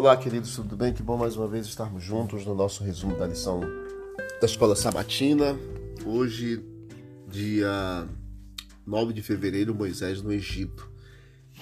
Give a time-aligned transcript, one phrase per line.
[0.00, 0.94] Olá, queridos, tudo bem?
[0.94, 3.60] Que bom mais uma vez estarmos juntos no nosso resumo da lição
[4.40, 5.54] da Escola Sabatina.
[6.06, 6.64] Hoje,
[7.28, 8.08] dia
[8.86, 10.90] 9 de fevereiro, Moisés no Egito.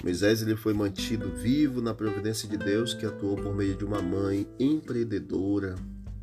[0.04, 4.00] Moisés ele foi mantido vivo na providência de Deus, que atuou por meio de uma
[4.00, 5.74] mãe empreendedora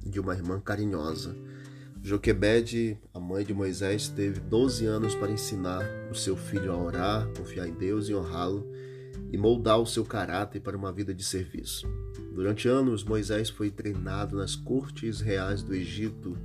[0.01, 1.35] de uma irmã carinhosa.
[2.01, 7.27] Joquebede, a mãe de Moisés, teve 12 anos para ensinar o seu filho a orar,
[7.37, 8.65] confiar em Deus e honrá-lo
[9.31, 11.87] e moldar o seu caráter para uma vida de serviço.
[12.33, 16.37] Durante anos, Moisés foi treinado nas cortes reais do Egito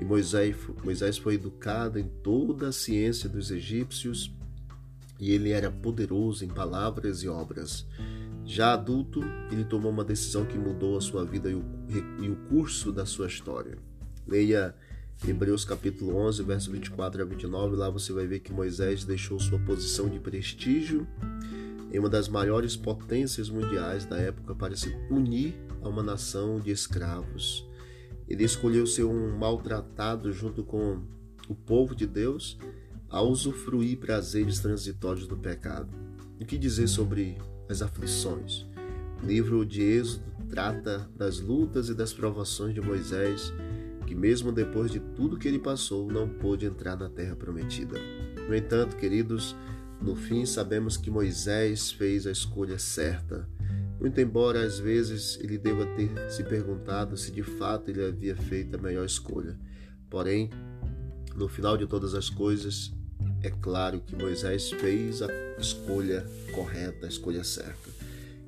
[0.00, 4.34] e Moisés, Moisés foi educado em toda a ciência dos egípcios
[5.18, 7.86] e ele era poderoso em palavras e obras.
[8.44, 9.20] Já adulto,
[9.52, 11.64] ele tomou uma decisão que mudou a sua vida e o,
[12.20, 13.76] e o curso da sua história.
[14.26, 14.74] Leia
[15.28, 19.58] Hebreus capítulo 11, verso 24 a 29, lá você vai ver que Moisés deixou sua
[19.58, 21.06] posição de prestígio
[21.92, 26.70] em uma das maiores potências mundiais da época para se unir a uma nação de
[26.70, 27.68] escravos.
[28.28, 31.02] Ele escolheu ser um maltratado junto com
[31.48, 32.56] o povo de Deus
[33.08, 35.88] a usufruir prazeres transitórios do pecado.
[36.40, 37.36] O que dizer sobre
[37.68, 38.66] as aflições?
[39.22, 43.52] O livro de Êxodo trata das lutas e das provações de Moisés,
[44.06, 47.98] que mesmo depois de tudo que ele passou, não pôde entrar na terra prometida.
[48.48, 49.56] No entanto, queridos,
[50.00, 53.46] no fim, sabemos que Moisés fez a escolha certa.
[54.00, 58.76] Muito embora às vezes ele deva ter se perguntado se de fato ele havia feito
[58.76, 59.58] a melhor escolha.
[60.08, 60.48] Porém,
[61.36, 62.92] no final de todas as coisas,
[63.42, 65.28] é claro que Moisés fez a
[65.58, 67.90] escolha correta, a escolha certa.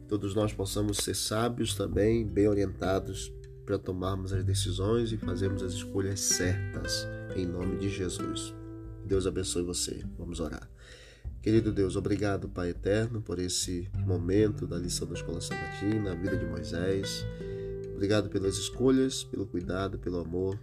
[0.08, 3.32] Todos nós possamos ser sábios também, bem orientados
[3.64, 8.54] para tomarmos as decisões e fazermos as escolhas certas, em nome de Jesus.
[9.04, 10.02] Deus abençoe você.
[10.18, 10.68] Vamos orar.
[11.42, 16.36] Querido Deus, obrigado, Pai eterno, por esse momento da lição da escola sabatina, a vida
[16.36, 17.26] de Moisés.
[17.96, 20.56] Obrigado pelas escolhas, pelo cuidado, pelo amor,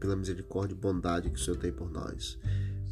[0.00, 2.38] pela misericórdia e bondade que o Senhor tem por nós.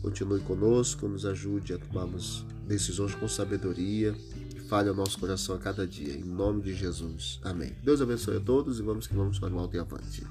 [0.03, 4.15] Continue conosco, nos ajude a tomarmos decisões com sabedoria
[4.55, 6.15] e fale ao nosso coração a cada dia.
[6.15, 7.41] Em nome de Jesus.
[7.43, 7.73] Amém.
[7.83, 10.27] Deus abençoe a todos e vamos que vamos para o alto e avante.